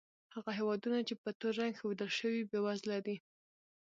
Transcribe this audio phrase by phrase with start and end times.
[0.35, 3.15] هغه هېوادونه چې په تور رنګ ښودل شوي، بېوزله دي.